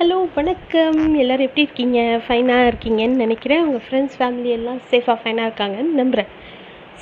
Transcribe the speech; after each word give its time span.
Hello 0.00 0.18
வணக்கம். 0.34 0.98
எல்லோரும் 1.22 1.46
எப்படி 1.46 1.64
இருக்கீங்க? 1.66 1.98
ஃபைனாக 2.26 2.68
இருக்கீங்கன்னு 2.68 3.16
நினைக்கிறேன். 3.22 3.64
உங்கள் 3.64 3.82
ஃப்ரெண்ட்ஸ் 3.86 4.14
ஃபேமிலி 4.18 4.50
எல்லாம் 4.58 4.78
சேஃபாக 4.90 5.16
ஃபைனாக 5.22 5.48
இருக்காங்கன்னு 5.48 5.98
நம்புகிறேன் 5.98 6.30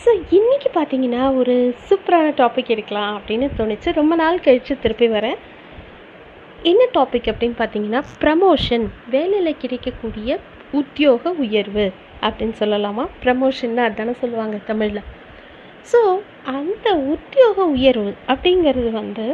ஸோ 0.03 0.09
இன்றைக்கி 0.39 0.69
பார்த்தீங்கன்னா 0.79 1.23
ஒரு 1.41 1.55
சூப்பரான 1.89 2.33
டாபிக் 2.41 2.73
எடுக்கலாம் 2.75 3.13
அப்படின்னு 3.19 3.49
தோணுச்சு. 3.59 3.93
ரொம்ப 4.01 4.15
நாள் 4.23 4.43
கழித்து 4.47 4.77
திருப்பி 4.79 5.09
வரேன். 5.15 5.39
என்ன 6.63 6.89
டாபிக் 6.99 7.31
அப்படின்னு 7.33 7.59
பார்த்தீங்கன்னா 7.63 8.03
ப்ரமோஷன் 8.25 8.87
வேலையில் 9.15 9.61
கிடைக்கக்கூடிய 9.63 10.41
உத்தியோக 10.81 11.33
உயர்வு 11.47 11.87
அப்படின்னு 12.27 12.57
சொல்லலாமா? 12.63 13.07
ப்ரமோஷன் 13.25 13.83
அதானே 13.89 14.15
சொல்லுவாங்க 14.23 14.59
தமிழில். 14.71 15.05
ஸோ 15.93 16.01
அந்த 16.59 16.89
உத்தியோக 17.15 17.59
உயர்வு 17.77 18.13
அப்படிங்கிறது 18.33 18.91
வந்து 19.03 19.27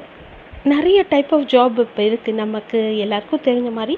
நிறைய 0.72 0.98
டைப் 1.08 1.32
ஆஃப் 1.36 1.48
ஜாப் 1.52 1.78
இப்போ 1.82 2.02
இருக்குது 2.02 2.40
நமக்கு 2.42 2.78
எல்லாருக்கும் 3.04 3.42
தெரிஞ்ச 3.46 3.70
மாதிரி 3.78 3.94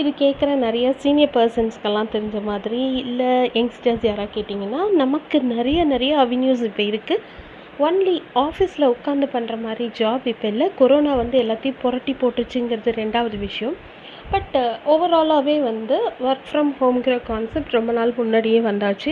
இது 0.00 0.10
கேட்குற 0.20 0.48
நிறைய 0.64 0.86
சீனியர் 1.02 1.32
பர்சன்ஸ்க்கெல்லாம் 1.36 2.10
தெரிஞ்ச 2.14 2.42
மாதிரி 2.42 2.80
இல்லை 3.02 3.30
யங்ஸ்டர்ஸ் 3.58 4.04
யாராவது 4.08 4.34
கேட்டிங்கன்னா 4.34 4.80
நமக்கு 5.02 5.38
நிறைய 5.54 5.84
நிறைய 5.84 6.12
அவென்யூஸ் 6.24 6.64
இப்போ 6.68 6.82
இருக்குது 6.82 7.24
ஒன்லி 7.86 8.14
ஆஃபீஸில் 8.44 8.90
உட்காந்து 8.94 9.28
பண்ணுற 9.34 9.54
மாதிரி 9.60 9.86
ஜாப் 10.00 10.26
இப்போ 10.32 10.48
இல்லை. 10.48 10.68
கொரோனா 10.80 11.14
வந்து 11.22 11.36
எல்லாத்தையும் 11.44 11.80
புரட்டி 11.84 12.14
போட்டுச்சுங்கிறது 12.22 12.92
ரெண்டாவது 13.02 13.38
விஷயம். 13.46 13.76
பட் 14.32 14.56
ஓவராலாகவே 14.92 15.54
uh, 15.58 15.64
வந்து 15.68 15.96
ஒர்க் 16.26 16.44
ஃப்ரம் 16.48 16.70
ஹோம்ங்கிற 16.78 17.14
கான்செப்ட் 17.28 17.74
ரொம்ப 17.76 17.90
நாள் 17.96 18.12
முன்னாடியே 18.18 18.60
வந்தாச்சு. 18.68 19.10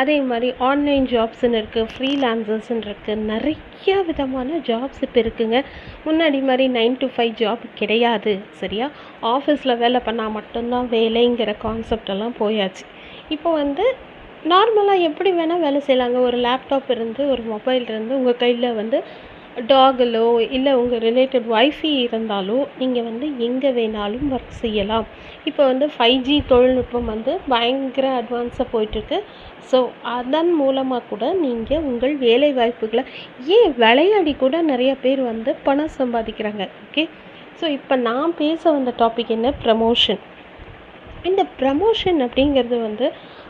அதே 0.00 0.16
மாதிரி 0.28 0.48
ஆன்லைன் 0.68 1.06
ஜாப்ஸ்ன்னு 1.12 1.58
இருக்குது 1.60 1.90
ஃப்ரீலான்சர்ஸ்ன்னு 1.94 2.84
இருக்குது 2.88 3.24
நிறைய 3.30 3.96
விதமான 4.08 4.58
ஜாப்ஸ் 4.68 5.02
இப்போ 5.06 5.18
இருக்குங்க. 5.24 5.58
முன்னாடி 6.06 6.40
மாதிரி 6.48 6.66
நைன் 6.78 6.96
டு 7.02 7.08
ஃபைவ் 7.16 7.34
ஜாப் 7.42 7.64
கிடையாது 7.80 8.34
சரியா? 8.60 8.88
ஆஃபீஸில் 9.34 9.80
வேலை 9.82 10.00
பண்ணால் 10.08 10.36
மட்டும்தான் 10.38 10.88
வேலைங்கிற 10.96 11.54
கான்செப்ட் 11.66 12.12
எல்லாம் 12.14 12.38
போயாச்சு. 12.40 12.86
இப்போ 13.36 13.52
வந்து 13.62 13.86
நார்மலாக 14.52 15.06
எப்படி 15.08 15.32
வேணால் 15.40 15.64
வேலை 15.66 15.82
செய்யலாங்க. 15.88 16.20
ஒரு 16.28 16.38
லேப்டாப் 16.46 16.88
இருந்து 16.96 17.24
ஒரு 17.34 17.44
மொபைல் 17.54 17.84
இருந்து 17.92 18.12
உங்கள் 18.20 18.40
கையில் 18.44 18.78
வந்து 18.80 19.00
டாகலோ 19.72 20.26
இல்லை 20.56 20.72
உங்கள் 20.74 21.02
ரிலேட்டட் 21.08 21.48
ஒய்ஃபை 21.56 21.90
இருந்தாலோ 22.04 22.58
நீங்கள் 22.78 23.06
வந்து 23.08 23.26
எங்கே 23.46 23.70
வேணாலும் 23.78 24.28
ஒர்க் 24.34 24.60
செய்யலாம். 24.62 25.06
இப்போ 25.44 25.62
வந்து 25.70 25.86
ஃபைவ் 25.94 26.20
ஜி 26.28 26.36
தொழில்நுட்பம் 26.52 27.10
வந்து 27.12 27.32
பயங்கர 27.48 28.06
அட்வான்ஸாக 28.20 28.66
போயிட்டுருக்கு. 28.72 29.18
ஸோ 29.70 29.78
அதன் 30.02 30.50
மூலமாக 30.60 31.06
கூட 31.10 31.24
நீங்கள் 31.44 31.84
உங்கள் 31.90 32.16
வேலை 32.26 32.50
வாய்ப்புகளை 32.58 33.04
ஏன் 33.58 33.74
விளையாடி 33.82 34.34
கூட 34.44 34.62
நிறைய 34.62 34.94
பேர் 35.04 35.22
வந்து 35.30 35.52
பணம் 35.68 35.96
சம்பாதிக்கிறாங்க 36.00 36.64
ஓகே 36.86 37.04
ஸோ 37.60 37.66
இப்போ 37.78 37.96
நான் 38.08 38.36
பேச 38.42 38.62
வந்த 38.70 38.92
டாபிக் 39.02 39.34
என்ன? 39.36 39.52
ப்ரமோஷன் 39.64 40.22
இந்த 41.30 41.42
ப்ரமோஷன் 41.60 42.20
அப்படிங்கிறது 42.26 42.76
வந்து 42.80 43.06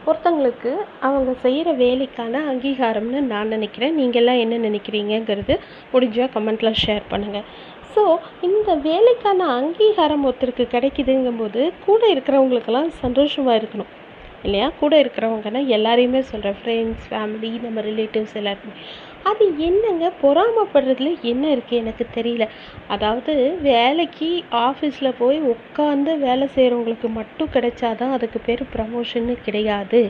ஒருத்தங்களுக்கு 0.06 0.70
அவங்க 1.08 1.32
செய்கிற 1.42 1.68
வேலைக்கான 1.82 2.40
அங்கீகாரம்னு 2.52 3.20
நான் 3.32 3.48
நினைக்கிறேன். 3.48 3.94
நீங்கள்லாம் 4.00 4.42
என்ன 4.44 4.58
நினைக்கிறீங்கங்கிறது 4.68 5.56
முடிஞ்சால் 5.92 6.32
கமெண்ட்டில் 6.36 6.80
ஷேர் 6.84 7.04
பண்ணுங்கள் 7.10 7.46
ஸோ 7.94 8.02
இந்த 8.48 8.74
வேலைக்கான 8.88 9.46
அங்கீகாரம் 9.58 10.26
ஒருத்தருக்கு 10.28 10.66
கிடைக்குதுங்கும்போது 10.74 11.62
கூட 11.86 12.00
இருக்கிறவங்களுக்கெல்லாம் 12.14 12.92
சந்தோஷமாக 13.00 13.58
இருக்கணும். 13.60 13.90
இல்லையா? 14.46 14.68
கூட 14.80 14.92
இருக்கிறவங்கன்னா 15.02 15.60
எல்லாரையுமே 15.76 16.20
சொல்கிறேன் 16.30 16.56
ஃப்ரெண்ட்ஸ் 16.60 17.04
ஃபேமிலி 17.10 17.50
நம்ம 17.62 17.80
ரிலேட்டிவ்ஸ் 17.80 18.38
எல்லாருமே. 18.40 18.74
அது 19.30 19.44
என்னங்க? 19.66 20.06
பொறாமப்படுறதுல 20.22 21.10
என்ன 21.22 21.44
இருக்குது 21.54 21.80
எனக்கு 21.82 22.04
தெரியல. 22.16 22.44
அதாவது 22.94 23.34
வேலைக்கு 23.68 24.28
ஆஃபீஸில் 24.68 25.18
போய் 25.18 25.38
உட்காந்து 25.52 26.12
வேலை 26.18 26.46
செய்கிறவங்களுக்கு 26.54 27.08
மட்டும் 27.18 27.52
கிடைச்சாதான் 27.56 28.14
அதுக்கு 28.16 28.40
பேர் 28.46 28.62
ப்ரமோஷன்னு 28.74 29.36
கிடையாது. 29.46 30.00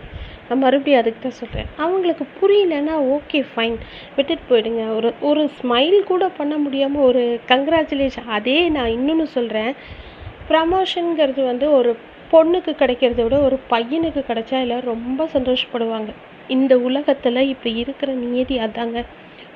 நான் 0.48 0.62
மறுபடியும் 0.64 1.00
அதுக்கு 1.00 1.20
தான் 1.20 1.38
சொல்கிறேன் 1.40 1.68
அவங்களுக்கு 1.78 2.24
புரியலன்னா 2.40 2.96
ஓகே 3.16 3.40
ஃபைன் 3.50 3.76
விட்டுட்டு 4.16 4.44
போயிடுங்க. 4.50 4.82
ஒரு 4.96 5.10
ஒரு 5.20 5.44
ஸ்மைல் 5.58 5.98
கூட 6.04 6.24
பண்ண 6.40 6.54
முடியாமல் 6.56 7.06
ஒரு 7.10 7.22
கங்க்ராச்சுலேஷன் 7.52 8.32
அதே 8.38 8.58
நான் 8.68 8.94
இன்னொன்று 8.96 9.28
சொல்கிறேன் 9.36 9.72
ப்ரமோஷனுங்கிறது 10.50 11.42
வந்து 11.52 11.66
ஒரு 11.78 11.92
பொண்ணுக்கு 12.32 12.72
கிடைக்கிறத 12.82 13.22
விட 13.24 13.38
ஒரு 13.48 13.56
பையனுக்கு 13.72 14.20
கிடைச்சா 14.28 14.58
எல்லாம் 14.64 14.86
ரொம்ப 14.92 15.28
சந்தோஷப்படுவாங்க. 15.34 16.10
இந்த 16.48 16.78
உலகத்தில் 16.78 17.48
இப்போ 17.48 17.68
இருக்கிற 17.68 18.12
நியதி 18.12 18.58
அதாங்க. 18.58 19.04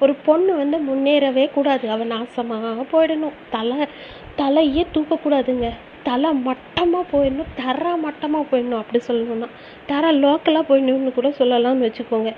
ஒரு 0.00 0.14
பொண்ணு 0.14 0.56
வந்து 0.56 0.78
முன்னேறவே 0.78 1.50
கூடாது. 1.50 1.90
அவன் 1.90 2.12
நாசமாக 2.12 2.86
போயிடணும். 2.92 3.36
தலை 3.50 3.86
தலையே 4.36 4.86
தூக்கக்கூடாதுங்க. 4.94 5.70
தலை 6.02 6.30
மட்டமாக 6.30 7.04
போயிடணும். 7.12 7.52
தர 7.56 7.96
மட்டமாக 7.96 8.44
போயிடணும் 8.50 8.78
அப்படி 8.78 9.04
சொல்லணும்னா. 9.08 9.48
தர 9.86 10.12
லோக்கலாக 10.12 10.64
போயிடணும்னு 10.68 11.12
கூட 11.12 11.28
சொல்லலாம்னு 11.28 11.86
வச்சுக்கோங்க. 11.86 12.32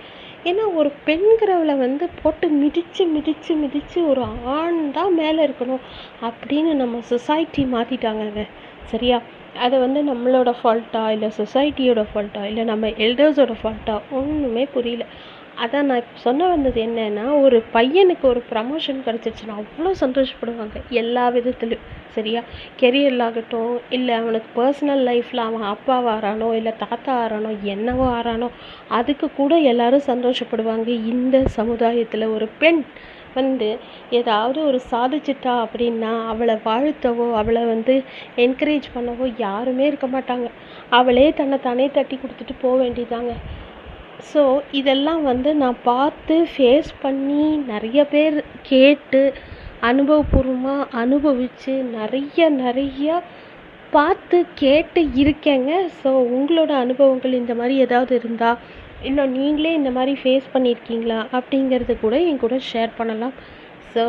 ஏன்னா 0.44 0.74
ஒரு 0.74 0.92
பெண்கிறவளை 1.06 1.78
வந்து 1.78 2.08
போட்டு 2.22 2.48
மிதித்து 2.48 3.06
மிதித்து 3.06 3.54
மிதித்து 3.54 4.08
ஒரு 4.08 4.24
ஆண் 4.44 4.90
தான் 4.92 5.14
மேலே 5.14 5.46
இருக்கணும் 5.46 5.80
அப்படின்னு 6.22 6.72
நம்ம 6.72 7.00
சொசைட்டி 7.00 7.64
மாற்றிட்டாங்கங்க 7.64 8.46
சரியா? 8.84 9.20
அதை 9.56 9.78
வந்து 9.78 10.00
நம்மளோட 10.12 10.54
ஃபால்ட்டா 10.62 11.08
இல்லை 11.08 11.30
சொசைட்டியோட 11.38 12.04
ஃபால்ட்டா 12.12 12.44
இல்லை 12.44 12.64
நம்ம 12.64 12.86
எல்டர்ஸோட 12.86 13.54
ஃபால்ட்டா 13.62 14.00
ஒன்றுமே 14.10 14.66
புரியல. 14.72 15.06
அதான் 15.64 15.82
நான் 15.82 15.96
இப்போ 15.96 16.18
சொன்ன 16.20 16.46
வந்தது 16.46 16.82
என்னன்னா 16.82 17.40
ஒரு 17.40 17.62
பையனுக்கு 17.72 18.22
ஒரு 18.22 18.42
ப்ரமோஷன் 18.50 18.98
கிடச்சிருச்சுன்னா 19.06 19.56
அவ்வளோ 19.60 19.92
சந்தோஷப்படுவாங்க 20.00 20.82
எல்லா 20.88 21.30
விதத்துலையும் 21.30 21.86
சரியா? 22.14 22.40
கெரியரில் 22.80 23.24
ஆகட்டும் 23.26 23.80
இல்லை 23.90 24.14
அவனுக்கு 24.14 24.48
பர்சனல் 24.60 25.02
லைஃப்பில் 25.08 25.46
அவன் 25.46 25.66
அப்பாவாக 25.74 26.14
ஆறானோ 26.14 26.54
இல்லை 26.54 26.72
தாத்தா 26.78 27.26
ஆறானோ 27.26 27.62
என்னவோ 27.62 28.06
ஆறானோ 28.18 28.48
அதுக்கு 28.88 29.28
கூட 29.36 29.56
எல்லாரும் 29.56 30.08
சந்தோஷப்படுவாங்க. 30.12 30.86
இந்த 30.86 31.42
சமுதாயத்தில் 31.46 32.26
ஒரு 32.26 32.48
பெண் 32.58 32.84
வந்து 33.34 33.68
ஏதாவது 34.10 34.58
ஒரு 34.64 34.80
சாதிச்சிட்டா 34.90 35.54
அப்படின்னா 35.64 36.12
அவளை 36.26 36.56
வாழ்த்தவோ 36.64 37.26
அவளை 37.34 37.62
வந்து 37.64 37.94
என்கரேஜ் 38.36 38.88
பண்ணவோ 38.94 39.26
யாருமே 39.38 39.86
இருக்க 39.86 40.06
மாட்டாங்க. 40.06 40.48
அவளே 40.88 41.26
தன்னை 41.32 41.58
தானே 41.60 41.90
தட்டி 41.90 42.16
கொடுத்துட்டு 42.16 42.56
போக 42.60 42.74
வேண்டியதாங்க. 42.84 43.34
ஸோ 44.32 44.42
இதெல்லாம் 44.70 45.22
வந்து 45.22 45.54
நான் 45.54 45.78
பார்த்து 45.82 46.36
ஃபேஸ் 46.52 46.90
பண்ணி 47.02 47.44
நிறைய 47.72 48.04
பேர் 48.04 48.44
கேட்டு 48.62 49.22
அனுபவபூர்வமாக 49.82 50.88
அனுபவித்து 51.02 51.74
நிறைய 51.98 52.48
நிறைய 52.50 53.22
பார்த்து 53.90 54.38
கேட்டு 54.54 55.00
இருக்கேங்க. 55.22 55.72
ஸோ 56.02 56.08
உங்களோட 56.36 56.72
அனுபவங்கள் 56.84 57.32
இந்த 57.32 57.54
மாதிரி 57.54 57.76
ஏதாவது 57.76 58.14
இருந்தால் 58.14 58.58
இல்லை 59.04 59.24
நீங்களே 59.26 59.72
இந்த 59.74 59.90
மாதிரி 59.90 60.14
ஃபேஸ் 60.22 60.52
பண்ணியிருக்கீங்களா? 60.54 61.18
அப்படிங்கிறது 61.38 62.00
கூட 62.00 62.20
என் 62.20 62.42
கூட 62.44 62.58
ஷேர் 62.70 62.92
பண்ணலாம். 62.98 63.34
ஸோ 63.94 64.04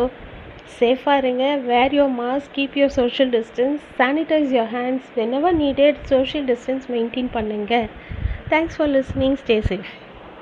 சேஃபாக 0.80 1.22
இருங்க. 1.22 1.56
Wear 1.72 1.96
your 1.98 2.14
mask 2.22 2.54
keep 2.56 2.78
your 2.78 2.94
social 2.98 3.32
distance 3.38 3.82
sanitize 3.98 4.52
your 4.52 4.72
hands 4.78 5.10
whenever 5.40 5.58
needed 5.64 6.00
social 6.14 6.46
distance 6.46 6.88
maintain 6.96 7.32
பண்ணுங்கள் 7.38 7.88
thanks 8.50 8.78
for 8.78 8.92
listening 8.98 9.36
stay 9.36 9.58
safe 9.62 9.92